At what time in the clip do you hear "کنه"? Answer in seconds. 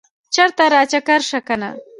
1.47-1.69